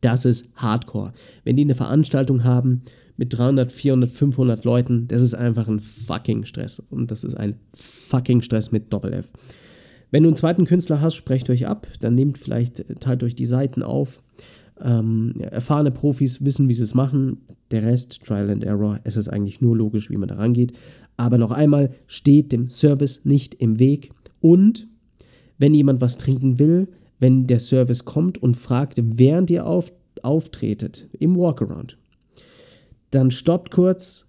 [0.00, 1.12] Das ist Hardcore.
[1.44, 2.82] Wenn die eine Veranstaltung haben
[3.16, 6.80] mit 300, 400, 500 Leuten, das ist einfach ein fucking Stress.
[6.90, 9.32] Und das ist ein fucking Stress mit Doppel-F.
[10.10, 13.46] Wenn du einen zweiten Künstler hast, sprecht euch ab, dann nehmt vielleicht, teilt euch die
[13.46, 14.22] Seiten auf
[14.80, 17.38] ähm, erfahrene Profis wissen, wie sie es machen.
[17.70, 20.72] Der Rest, Trial and Error, es ist eigentlich nur logisch, wie man da rangeht.
[21.16, 24.10] Aber noch einmal, steht dem Service nicht im Weg.
[24.40, 24.86] Und
[25.58, 31.08] wenn jemand was trinken will, wenn der Service kommt und fragt, während ihr auf, auftretet
[31.18, 31.98] im Walkaround,
[33.10, 34.26] dann stoppt kurz,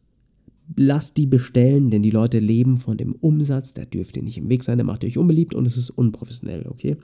[0.75, 4.49] lasst die bestellen, denn die Leute leben von dem Umsatz, da dürft ihr nicht im
[4.49, 6.97] Weg sein, der macht euch unbeliebt und es ist unprofessionell, okay?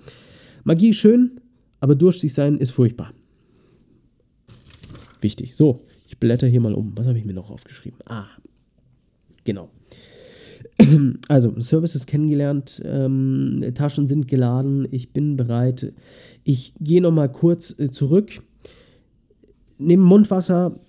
[0.64, 1.40] Magie schön,
[1.80, 3.12] aber durstig sein ist furchtbar
[5.26, 5.56] wichtig.
[5.56, 6.96] So, ich blätter hier mal um.
[6.96, 8.00] Was habe ich mir noch aufgeschrieben?
[8.06, 8.28] Ah,
[9.44, 9.70] genau.
[11.28, 15.94] Also, Services kennengelernt, ähm, Taschen sind geladen, ich bin bereit.
[16.44, 18.42] Ich gehe nochmal kurz äh, zurück,
[19.78, 20.80] nehme Mundwasser,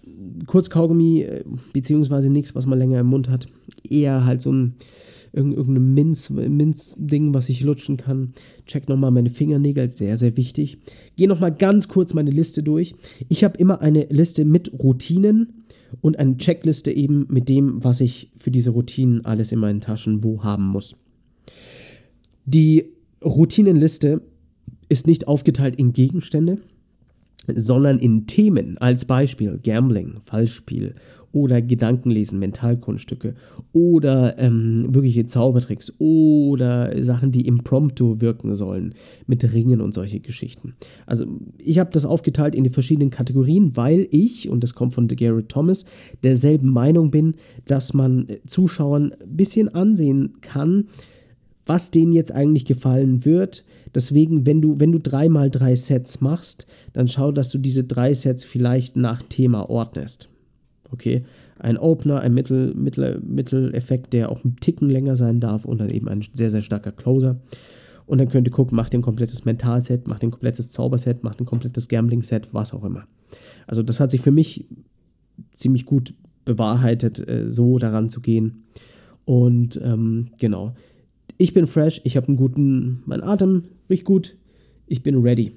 [0.47, 3.49] kurz Kaugummi, äh, beziehungsweise nichts, was man länger im Mund hat.
[3.89, 4.75] Eher halt so ein
[5.37, 6.97] irgendein Minz-Ding, Minz
[7.35, 8.33] was ich lutschen kann.
[8.67, 10.79] Check nochmal meine Fingernägel, sehr, sehr wichtig.
[11.17, 12.95] Gehe nochmal ganz kurz meine Liste durch.
[13.29, 15.65] Ich habe immer eine Liste mit Routinen
[16.01, 20.25] und eine Checkliste eben mit dem, was ich für diese Routinen alles in meinen Taschen
[20.25, 20.97] wo haben muss.
[22.45, 22.87] Die
[23.25, 24.23] Routinenliste
[24.89, 26.59] ist nicht aufgeteilt in Gegenstände,
[27.55, 30.95] sondern in Themen, als Beispiel Gambling, Fallspiel
[31.33, 33.35] oder Gedankenlesen, Mentalkunststücke
[33.73, 38.95] oder ähm, wirkliche Zaubertricks oder Sachen, die impromptu wirken sollen,
[39.27, 40.75] mit Ringen und solche Geschichten.
[41.05, 41.27] Also
[41.59, 45.51] ich habe das aufgeteilt in die verschiedenen Kategorien, weil ich, und das kommt von Garrett
[45.51, 45.85] Thomas,
[46.25, 47.35] derselben Meinung bin,
[47.67, 50.89] dass man Zuschauern ein bisschen ansehen kann,
[51.67, 53.65] was denen jetzt eigentlich gefallen wird.
[53.97, 58.13] Deswegen, wenn du, wenn du dreimal drei Sets machst, dann schau, dass du diese drei
[58.13, 60.29] Sets vielleicht nach Thema ordnest.
[60.93, 61.25] Okay,
[61.59, 65.89] ein Opener, ein Mittel, Mittel, Mitteleffekt, der auch ein Ticken länger sein darf und dann
[65.89, 67.41] eben ein sehr, sehr starker Closer.
[68.05, 71.47] Und dann könnt ihr gucken, macht ein komplettes Mentalset, macht ein komplettes Zauberset, macht ein
[71.47, 73.07] komplettes Gambling-Set, was auch immer.
[73.67, 74.67] Also das hat sich für mich
[75.53, 76.13] ziemlich gut
[76.45, 78.65] bewahrheitet, äh, so daran zu gehen.
[79.25, 80.75] Und ähm, genau,
[81.39, 84.37] ich bin fresh, ich habe einen guten, mein Atem riecht gut,
[84.87, 85.53] ich bin ready.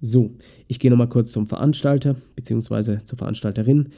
[0.00, 0.32] So,
[0.66, 3.90] ich gehe nochmal kurz zum Veranstalter, beziehungsweise zur Veranstalterin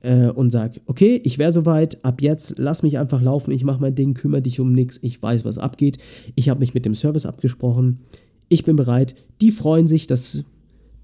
[0.00, 3.80] äh, und sage, okay, ich wäre soweit, ab jetzt lass mich einfach laufen, ich mache
[3.80, 5.98] mein Ding, kümmere dich um nichts, ich weiß, was abgeht.
[6.34, 8.00] Ich habe mich mit dem Service abgesprochen,
[8.48, 9.14] ich bin bereit.
[9.40, 10.44] Die freuen sich, dass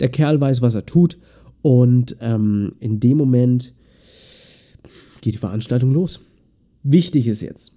[0.00, 1.18] der Kerl weiß, was er tut.
[1.62, 3.74] Und ähm, in dem Moment
[5.20, 6.20] geht die Veranstaltung los.
[6.82, 7.72] Wichtig ist jetzt,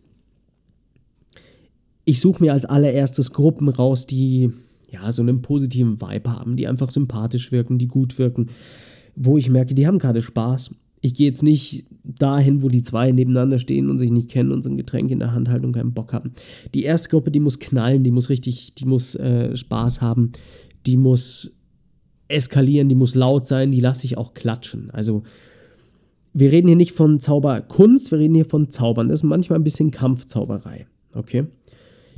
[2.08, 4.50] ich suche mir als allererstes Gruppen raus, die
[4.90, 8.48] ja so einen positiven Vibe haben, die einfach sympathisch wirken, die gut wirken,
[9.16, 13.12] wo ich merke, die haben gerade Spaß ich gehe jetzt nicht dahin, wo die zwei
[13.12, 15.74] nebeneinander stehen und sich nicht kennen und so ein Getränk in der Hand halten und
[15.74, 16.34] keinen Bock haben.
[16.74, 20.32] Die erste Gruppe, die muss knallen, die muss richtig, die muss äh, Spaß haben,
[20.86, 21.56] die muss
[22.30, 24.90] eskalieren, die muss laut sein, die lasse ich auch klatschen.
[24.92, 25.24] Also
[26.34, 29.10] wir reden hier nicht von Zauberkunst, wir reden hier von Zaubern.
[29.10, 30.88] Das ist manchmal ein bisschen Kampfzauberei.
[31.14, 31.46] Okay?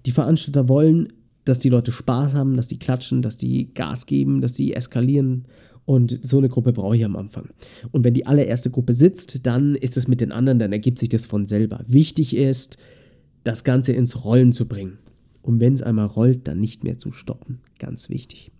[0.05, 1.07] Die Veranstalter wollen,
[1.45, 5.45] dass die Leute Spaß haben, dass die klatschen, dass die Gas geben, dass die eskalieren
[5.85, 7.49] Und so eine Gruppe brauche ich am Anfang.
[7.91, 11.09] Und wenn die allererste Gruppe sitzt, dann ist es mit den anderen, dann ergibt sich
[11.09, 11.83] das von selber.
[11.87, 12.77] Wichtig ist,
[13.43, 14.99] das Ganze ins Rollen zu bringen.
[15.41, 17.61] Und wenn es einmal rollt, dann nicht mehr zu stoppen.
[17.79, 18.51] Ganz wichtig.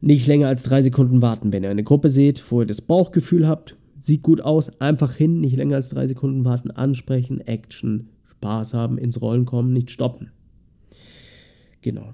[0.00, 1.52] Nicht länger als drei Sekunden warten.
[1.52, 5.40] Wenn ihr eine Gruppe seht, wo ihr das Bauchgefühl habt, sieht gut aus, einfach hin,
[5.40, 8.08] nicht länger als drei Sekunden warten, ansprechen, Action,
[8.42, 10.30] Spaß haben, ins Rollen kommen, nicht stoppen.
[11.80, 12.12] Genau.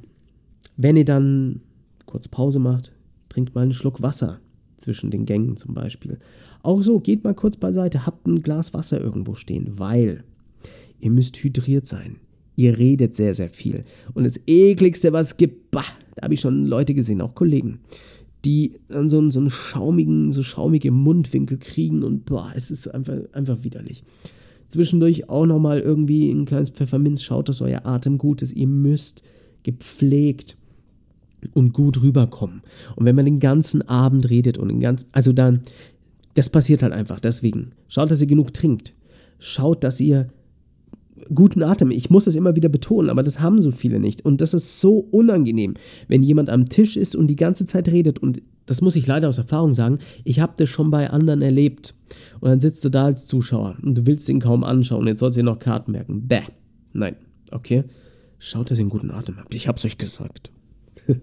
[0.76, 1.62] Wenn ihr dann
[2.04, 2.92] kurz Pause macht,
[3.30, 4.38] trinkt mal einen Schluck Wasser
[4.76, 6.18] zwischen den Gängen zum Beispiel.
[6.62, 10.22] Auch so, geht mal kurz beiseite, habt ein Glas Wasser irgendwo stehen, weil
[11.00, 12.16] ihr müsst hydriert sein.
[12.56, 13.82] Ihr redet sehr, sehr viel.
[14.14, 17.80] Und das ekligste, was es gibt, bah, da habe ich schon Leute gesehen, auch Kollegen,
[18.44, 22.88] die dann so einen, so einen schaumigen, so schaumige Mundwinkel kriegen und boah, es ist
[22.88, 24.04] einfach, einfach widerlich.
[24.68, 28.52] Zwischendurch auch nochmal irgendwie ein kleines Pfefferminz, schaut, dass euer Atem gut ist.
[28.52, 29.22] Ihr müsst
[29.62, 30.56] gepflegt
[31.54, 32.62] und gut rüberkommen.
[32.96, 35.62] Und wenn man den ganzen Abend redet und den ganzen, also dann,
[36.34, 37.20] das passiert halt einfach.
[37.20, 38.92] Deswegen schaut, dass ihr genug trinkt.
[39.38, 40.28] Schaut, dass ihr
[41.34, 41.90] guten Atem.
[41.90, 44.24] Ich muss das immer wieder betonen, aber das haben so viele nicht.
[44.24, 45.74] Und das ist so unangenehm,
[46.08, 48.18] wenn jemand am Tisch ist und die ganze Zeit redet.
[48.18, 49.98] Und das muss ich leider aus Erfahrung sagen.
[50.24, 51.94] Ich habe das schon bei anderen erlebt.
[52.40, 55.06] Und dann sitzt du da als Zuschauer und du willst ihn kaum anschauen.
[55.06, 56.28] Jetzt sollst du dir noch Karten merken.
[56.28, 56.42] Bäh.
[56.92, 57.16] Nein.
[57.50, 57.84] Okay.
[58.38, 59.54] Schaut, dass ihr einen guten Atem habt.
[59.54, 60.52] Ich hab's euch gesagt.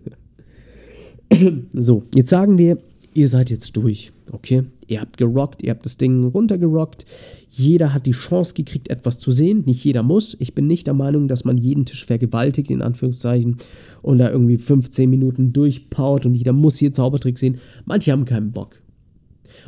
[1.73, 2.79] so, jetzt sagen wir,
[3.15, 4.11] ihr seid jetzt durch.
[4.31, 4.63] Okay?
[4.87, 7.05] Ihr habt gerockt, ihr habt das Ding runtergerockt.
[7.49, 9.63] Jeder hat die Chance gekriegt, etwas zu sehen.
[9.65, 10.35] Nicht jeder muss.
[10.39, 13.57] Ich bin nicht der Meinung, dass man jeden Tisch vergewaltigt, in Anführungszeichen,
[14.01, 17.57] und da irgendwie 15 Minuten durchpaut und jeder muss hier Zaubertrick sehen.
[17.85, 18.81] Manche haben keinen Bock.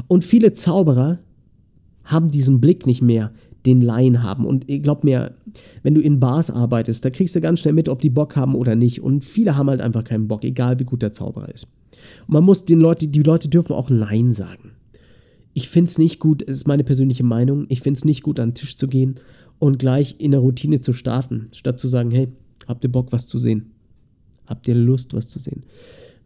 [0.07, 1.19] Und viele Zauberer
[2.03, 3.31] haben diesen Blick nicht mehr,
[3.65, 4.45] den Laien haben.
[4.45, 5.35] Und glaub mir,
[5.83, 8.55] wenn du in Bars arbeitest, da kriegst du ganz schnell mit, ob die Bock haben
[8.55, 9.01] oder nicht.
[9.01, 11.67] Und viele haben halt einfach keinen Bock, egal wie gut der Zauberer ist.
[12.27, 14.71] Und man muss den Leuten, die Leute dürfen auch Nein sagen.
[15.53, 18.39] Ich finde es nicht gut, es ist meine persönliche Meinung, ich finde es nicht gut,
[18.39, 19.15] an den Tisch zu gehen
[19.57, 22.27] und gleich in der Routine zu starten, statt zu sagen, hey,
[22.67, 23.71] habt ihr Bock, was zu sehen?
[24.45, 25.63] Habt ihr Lust, was zu sehen?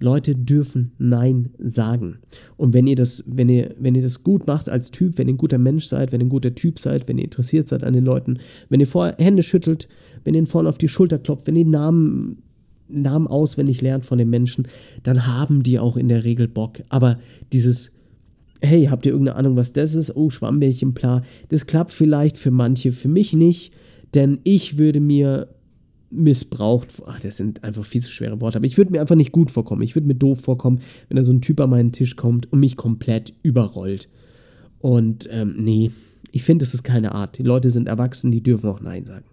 [0.02, 2.18] Leute dürfen Nein sagen.
[2.58, 5.36] Und wenn ihr das, wenn ihr, wenn ihr das gut macht als Typ, wenn ihr
[5.36, 7.94] ein guter Mensch seid, wenn ihr ein guter Typ seid, wenn ihr interessiert seid an
[7.94, 9.88] den Leuten, wenn ihr vorher Hände schüttelt,
[10.24, 12.42] wenn ihr vorne auf die Schulter klopft, wenn ihr Namen,
[12.88, 14.68] Namen auswendig lernt von den Menschen,
[15.04, 16.82] dann haben die auch in der Regel Bock.
[16.90, 17.20] Aber
[17.54, 17.96] dieses,
[18.60, 20.16] hey, habt ihr irgendeine Ahnung, was das ist?
[20.16, 21.22] Oh, Schwammbärchen, bla.
[21.50, 23.72] Das klappt vielleicht für manche, für mich nicht,
[24.16, 25.48] denn ich würde mir
[26.12, 27.02] missbraucht.
[27.06, 28.58] Ach, das sind einfach viel zu schwere Worte.
[28.58, 29.82] Aber ich würde mir einfach nicht gut vorkommen.
[29.82, 32.60] Ich würde mir doof vorkommen, wenn da so ein Typ an meinen Tisch kommt und
[32.60, 34.10] mich komplett überrollt.
[34.80, 35.92] Und ähm, nee,
[36.32, 37.38] ich finde, das ist keine Art.
[37.38, 39.26] Die Leute sind erwachsen, die dürfen auch Nein sagen.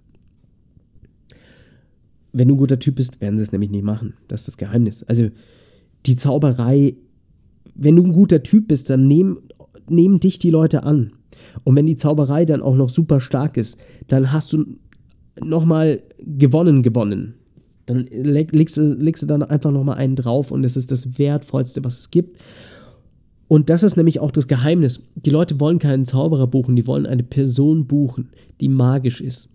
[2.33, 4.15] Wenn du ein guter Typ bist, werden sie es nämlich nicht machen.
[4.29, 5.03] Das ist das Geheimnis.
[5.05, 5.29] Also
[6.07, 6.95] die Zauberei,
[7.75, 9.39] wenn du ein guter Typ bist, dann nehmen,
[9.89, 11.13] nehmen dich die Leute an.
[11.65, 14.67] Und wenn die Zauberei dann auch noch super stark ist, dann hast du
[15.43, 17.35] nochmal gewonnen, gewonnen.
[17.87, 21.83] Dann legst du, legst du dann einfach nochmal einen drauf und es ist das Wertvollste,
[21.85, 22.37] was es gibt.
[23.49, 25.09] Und das ist nämlich auch das Geheimnis.
[25.15, 28.29] Die Leute wollen keinen Zauberer buchen, die wollen eine Person buchen,
[28.61, 29.49] die magisch ist.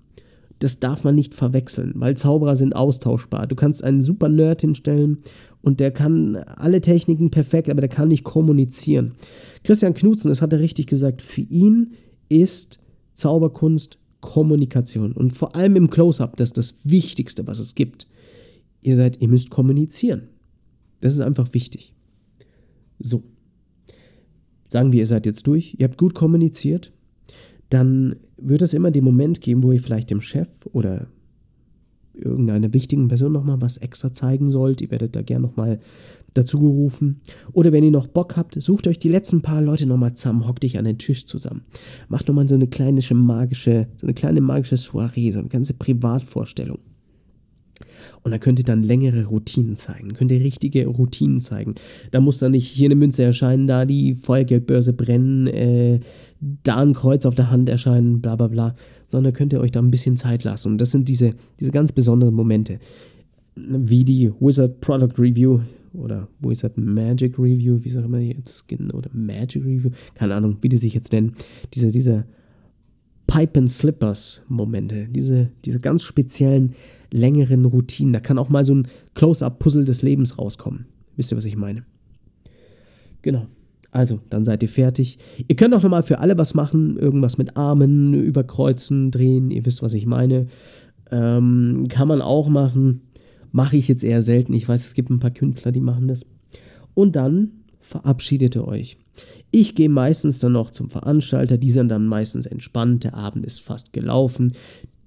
[0.58, 3.46] Das darf man nicht verwechseln, weil Zauberer sind austauschbar.
[3.48, 5.20] Du kannst einen super Nerd hinstellen
[5.62, 9.14] und der kann alle Techniken perfekt, aber der kann nicht kommunizieren.
[9.64, 11.94] Christian Knutzen, das hat er richtig gesagt, für ihn
[12.30, 12.80] ist
[13.14, 15.12] Zauberkunst Kommunikation.
[15.12, 18.08] Und vor allem im Close-up, das ist das Wichtigste, was es gibt.
[18.82, 20.30] Ihr seid, ihr müsst kommunizieren.
[21.02, 21.94] Das ist einfach wichtig.
[23.00, 23.24] So.
[24.66, 26.92] Sagen wir, ihr seid jetzt durch, ihr habt gut kommuniziert,
[27.70, 31.08] dann wird es immer den Moment geben, wo ihr vielleicht dem Chef oder
[32.14, 34.82] irgendeiner wichtigen Person nochmal was extra zeigen sollt.
[34.82, 35.80] Ihr werdet da gerne nochmal
[36.34, 37.22] dazu gerufen.
[37.52, 40.64] Oder wenn ihr noch Bock habt, sucht euch die letzten paar Leute nochmal zusammen, hockt
[40.64, 41.66] dich an den Tisch zusammen.
[42.10, 46.80] Macht nochmal so eine kleine magische, so eine kleine magische Soiree, so eine ganze Privatvorstellung.
[48.24, 51.76] Und da könnt ihr dann längere Routinen zeigen, könnt ihr richtige Routinen zeigen.
[52.12, 56.00] Da muss dann nicht hier eine Münze erscheinen, da die Feuergeldbörse brennen, äh,
[56.40, 58.76] da ein Kreuz auf der Hand erscheinen, bla bla bla,
[59.10, 60.72] sondern könnt ihr euch da ein bisschen Zeit lassen.
[60.72, 62.80] Und das sind diese, diese ganz besonderen Momente,
[63.56, 65.60] wie die Wizard Product Review
[65.94, 70.70] oder Wizard Magic Review, wie soll man jetzt genau, oder Magic Review, keine Ahnung, wie
[70.70, 71.34] die sich jetzt nennen,
[71.74, 72.26] diese, diese
[73.28, 76.74] Pipe and Slippers Momente, diese, diese ganz speziellen
[77.12, 78.14] längeren Routinen.
[78.14, 80.86] Da kann auch mal so ein Close-up-Puzzle des Lebens rauskommen.
[81.16, 81.84] Wisst ihr, was ich meine?
[83.22, 83.48] Genau.
[83.92, 85.20] Also, dann seid ihr fertig.
[85.48, 86.98] Ihr könnt auch nochmal für alle was machen.
[86.98, 89.52] Irgendwas mit Armen, überkreuzen, drehen.
[89.52, 90.48] Ihr wisst, was ich meine.
[91.12, 93.02] Ähm, kann man auch machen.
[93.52, 94.54] Mache ich jetzt eher selten.
[94.54, 96.26] Ich weiß, es gibt ein paar Künstler, die machen das.
[96.96, 97.52] Und dann
[97.84, 98.98] verabschiedet ihr euch.
[99.52, 103.62] Ich gehe meistens dann noch zum Veranstalter, die sind dann meistens entspannt, der Abend ist
[103.62, 104.54] fast gelaufen,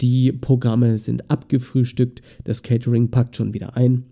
[0.00, 4.04] die Programme sind abgefrühstückt, das Catering packt schon wieder ein.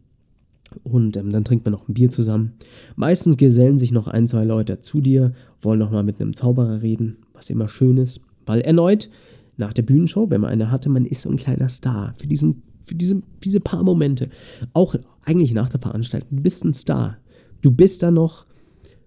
[0.83, 2.55] Und ähm, dann trinkt man noch ein Bier zusammen.
[2.97, 6.83] Meistens gesellen sich noch ein, zwei Leute zu dir, wollen noch mal mit einem Zauberer
[6.83, 9.09] reden, was immer schön ist, weil erneut
[9.57, 12.63] nach der Bühnenshow, wenn man eine hatte, man ist so ein kleiner Star für diesen
[12.85, 14.29] für diese, diese paar Momente,
[14.75, 17.17] auch eigentlich nach der Veranstaltung, du bist ein Star.
[17.63, 18.45] Du bist da noch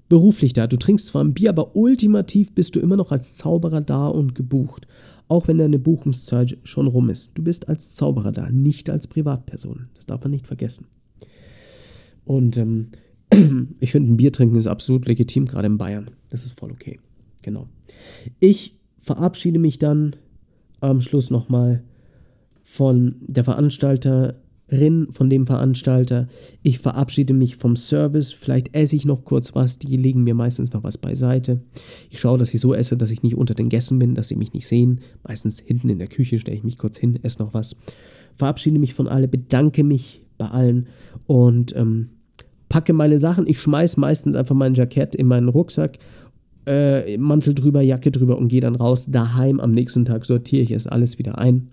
[0.09, 0.67] beruflich da.
[0.67, 4.35] Du trinkst zwar ein Bier, aber ultimativ bist du immer noch als Zauberer da und
[4.35, 4.87] gebucht.
[5.27, 7.37] Auch wenn deine Buchungszeit schon rum ist.
[7.37, 9.89] Du bist als Zauberer da, nicht als Privatperson.
[9.93, 10.87] Das darf man nicht vergessen.
[12.23, 12.89] Und ähm,
[13.79, 16.11] ich finde, ein Bier trinken ist absolut legitim, gerade in Bayern.
[16.29, 16.99] Das ist voll okay.
[17.43, 17.67] Genau.
[18.39, 20.15] Ich verabschiede mich dann
[20.79, 21.83] am Schluss nochmal
[22.63, 23.43] von der
[24.67, 26.27] Veranstalterin, von dem Veranstalter.
[26.61, 28.31] Ich verabschiede mich vom Service.
[28.31, 29.79] Vielleicht esse ich noch kurz was.
[29.79, 31.61] Die legen mir meistens noch was beiseite.
[32.09, 34.35] Ich schaue, dass ich so esse, dass ich nicht unter den Gästen bin, dass sie
[34.35, 35.01] mich nicht sehen.
[35.27, 37.75] Meistens hinten in der Küche stelle ich mich kurz hin, esse noch was.
[38.35, 40.87] Verabschiede mich von allen, bedanke mich bei allen
[41.25, 42.09] und ähm,
[42.69, 43.47] packe meine Sachen.
[43.47, 45.97] Ich schmeiße meistens einfach mein Jackett in meinen Rucksack
[46.67, 49.05] äh, Mantel drüber, Jacke drüber und gehe dann raus.
[49.09, 51.69] Daheim am nächsten Tag sortiere ich es alles wieder ein.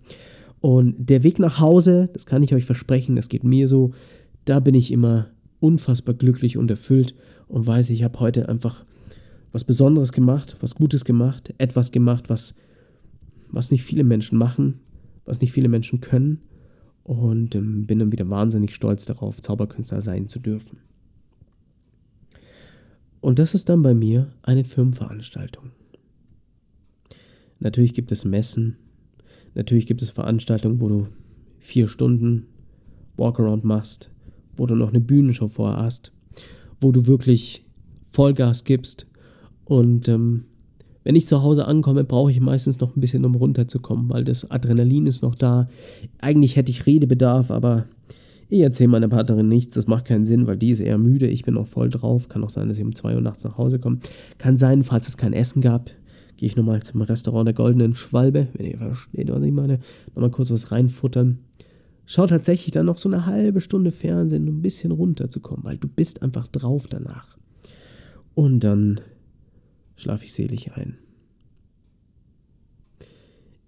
[0.65, 3.93] Und der Weg nach Hause, das kann ich euch versprechen, das geht mir so,
[4.47, 5.29] da bin ich immer
[5.61, 7.15] unfassbar glücklich und erfüllt
[7.49, 8.87] und weiß, ich habe heute einfach
[9.53, 12.55] was Besonderes gemacht, was Gutes gemacht, etwas gemacht, was,
[13.51, 14.81] was nicht viele Menschen machen,
[15.27, 16.41] was nicht viele Menschen können
[17.03, 20.79] und ähm, bin dann wieder wahnsinnig stolz darauf, Zauberkünstler sein zu dürfen.
[23.21, 25.73] Und das ist dann bei mir eine Firmenveranstaltung.
[27.61, 28.79] Natürlich gibt es Messen,
[29.55, 31.07] Natürlich gibt es Veranstaltungen, wo du
[31.61, 32.47] vier Stunden
[33.17, 34.11] Walkaround machst,
[34.57, 36.13] wo du noch eine Bühnenshow vorher hast,
[36.81, 37.65] wo du wirklich
[38.11, 39.07] Vollgas gibst.
[39.65, 40.45] Und ähm,
[41.05, 44.51] wenn ich zu Hause ankomme, brauche ich meistens noch ein bisschen, um runterzukommen, weil das
[44.51, 45.67] Adrenalin ist noch da.
[46.21, 47.87] Eigentlich hätte ich Redebedarf, aber
[48.49, 49.75] ich erzähle meiner Partnerin nichts.
[49.75, 51.27] Das macht keinen Sinn, weil die ist eher müde.
[51.27, 52.29] Ich bin noch voll drauf.
[52.29, 53.99] Kann auch sein, dass ich um 2 Uhr nachts nach Hause komme.
[54.39, 55.91] Kann sein, falls es kein Essen gab,
[56.37, 59.79] gehe ich nochmal zum Restaurant der Goldenen Schwalbe, wenn ihr versteht, was ich meine,
[60.15, 61.39] nochmal kurz was reinfuttern.
[62.07, 65.89] Schau tatsächlich dann noch so eine halbe Stunde Fernsehen, um ein bisschen runterzukommen, weil du
[65.89, 67.39] bist einfach drauf danach.
[68.35, 69.01] Und dann
[69.97, 70.99] schlafe ich selig ein.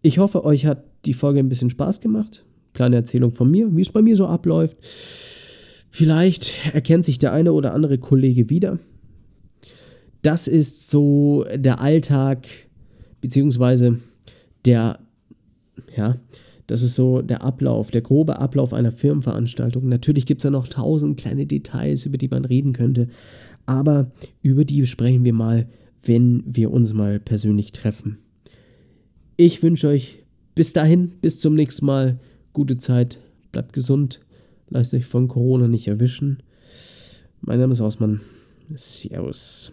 [0.02, 2.44] Ich hoffe, euch hat die Folge ein bisschen Spaß gemacht.
[2.74, 4.76] Kleine Erzählung von mir, wie es bei mir so abläuft.
[5.90, 8.78] Vielleicht erkennt sich der eine oder andere Kollege wieder
[10.26, 12.48] das ist so der Alltag,
[13.20, 14.00] beziehungsweise
[14.64, 14.98] der,
[15.96, 16.16] ja,
[16.66, 19.88] das ist so der Ablauf, der grobe Ablauf einer Firmenveranstaltung.
[19.88, 23.06] Natürlich gibt es da noch tausend kleine Details, über die man reden könnte,
[23.66, 24.10] aber
[24.42, 25.68] über die sprechen wir mal,
[26.02, 28.18] wenn wir uns mal persönlich treffen.
[29.36, 30.24] Ich wünsche euch
[30.56, 32.18] bis dahin, bis zum nächsten Mal,
[32.52, 33.20] gute Zeit,
[33.52, 34.20] bleibt gesund,
[34.70, 36.42] lasst euch von Corona nicht erwischen.
[37.42, 38.22] Mein Name ist Ausmann.
[38.74, 39.72] Servus.